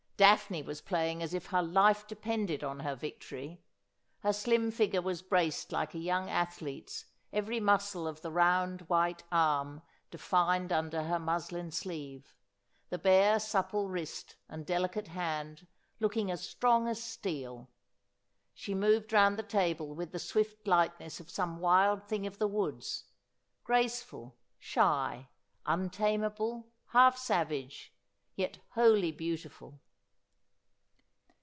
Daphne 0.17 0.61
was 0.61 0.81
playing 0.81 1.23
as 1.23 1.33
if 1.33 1.47
her 1.47 1.63
life 1.63 2.05
depended 2.05 2.63
on 2.63 2.81
her 2.81 2.93
victory. 2.95 3.59
Her 4.19 4.31
slim 4.31 4.69
figure 4.69 5.01
was 5.01 5.23
braced 5.23 5.71
like 5.71 5.95
a 5.95 5.97
young 5.97 6.29
athlete's, 6.29 7.05
every 7.33 7.59
muscle 7.59 8.07
of 8.07 8.21
the 8.21 8.29
round 8.29 8.81
white 8.81 9.23
arm 9.31 9.81
defined 10.11 10.71
under 10.71 11.05
her 11.05 11.17
muslin 11.17 11.71
sleeve— 11.71 12.35
the 12.91 12.99
bare 12.99 13.39
supple 13.39 13.89
wrist 13.89 14.35
and 14.47 14.63
delicate 14.63 15.07
band 15.07 15.65
looking 15.99 16.29
as 16.29 16.47
strong 16.47 16.87
as 16.87 17.01
steel. 17.01 17.71
She 18.53 18.75
moved 18.75 19.11
round 19.11 19.39
the 19.39 19.41
table 19.41 19.95
with 19.95 20.11
the 20.11 20.19
swift 20.19 20.67
lightness 20.67 21.19
of 21.19 21.31
some 21.31 21.57
wild 21.57 22.07
thing 22.07 22.27
of 22.27 22.37
the 22.37 22.47
woods— 22.47 23.05
graceful, 23.63 24.37
shy, 24.59 25.29
untamable, 25.65 26.69
half 26.89 27.17
savage, 27.17 27.91
yet 28.35 28.59
wholly 28.73 29.11
beautiful. 29.11 29.81